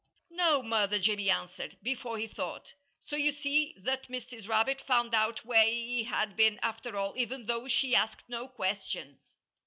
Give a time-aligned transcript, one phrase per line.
[0.31, 2.73] "No, Mother!" Jimmy answered, before he thought.
[3.05, 4.47] So you see that Mrs.
[4.47, 9.35] Rabbit found out where he had been, after all, even though she asked no questions.